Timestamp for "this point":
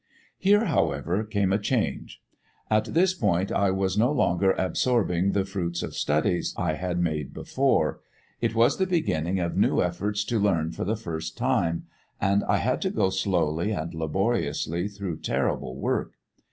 2.95-3.51